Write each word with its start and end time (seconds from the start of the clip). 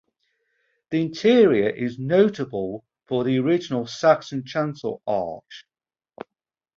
The 0.89 0.99
interior 0.99 1.69
is 1.69 1.99
notable 1.99 2.83
for 3.05 3.23
the 3.23 3.37
original 3.37 3.85
Saxon 3.85 4.43
chancel 4.43 5.03
arch. 5.05 5.67